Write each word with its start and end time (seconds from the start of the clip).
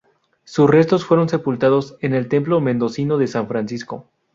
Sus 0.45 0.67
restos 0.67 1.05
fueron 1.05 1.29
sepultados 1.29 1.95
en 1.99 2.15
el 2.15 2.27
templo 2.27 2.59
mendocino 2.59 3.19
de 3.19 3.27
San 3.27 3.47
Francisco. 3.47 4.07